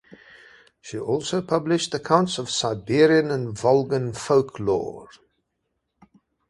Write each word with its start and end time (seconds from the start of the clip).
She 0.81 0.97
also 0.97 1.43
published 1.43 1.93
accounts 1.93 2.39
of 2.39 2.49
Siberian 2.49 3.29
and 3.29 3.49
Volgan 3.55 4.15
folklore. 4.17 5.09